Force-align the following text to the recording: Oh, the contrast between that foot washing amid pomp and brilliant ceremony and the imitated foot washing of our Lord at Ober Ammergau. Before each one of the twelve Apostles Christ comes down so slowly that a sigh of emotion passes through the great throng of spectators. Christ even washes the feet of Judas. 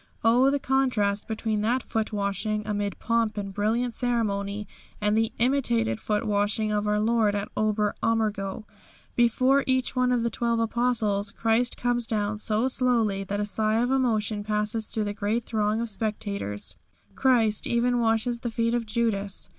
Oh, 0.23 0.49
the 0.49 0.57
contrast 0.57 1.27
between 1.27 1.61
that 1.61 1.83
foot 1.83 2.11
washing 2.11 2.65
amid 2.65 2.97
pomp 2.97 3.37
and 3.37 3.53
brilliant 3.53 3.93
ceremony 3.93 4.67
and 4.99 5.15
the 5.15 5.31
imitated 5.37 5.99
foot 5.99 6.25
washing 6.25 6.71
of 6.71 6.87
our 6.87 6.99
Lord 6.99 7.35
at 7.35 7.49
Ober 7.55 7.93
Ammergau. 8.01 8.63
Before 9.15 9.63
each 9.67 9.95
one 9.95 10.11
of 10.11 10.23
the 10.23 10.31
twelve 10.31 10.59
Apostles 10.59 11.29
Christ 11.31 11.77
comes 11.77 12.07
down 12.07 12.39
so 12.39 12.67
slowly 12.67 13.23
that 13.25 13.39
a 13.39 13.45
sigh 13.45 13.79
of 13.79 13.91
emotion 13.91 14.43
passes 14.43 14.87
through 14.87 15.03
the 15.03 15.13
great 15.13 15.45
throng 15.45 15.81
of 15.81 15.89
spectators. 15.91 16.73
Christ 17.13 17.67
even 17.67 17.99
washes 17.99 18.39
the 18.39 18.49
feet 18.49 18.73
of 18.73 18.87
Judas. 18.87 19.49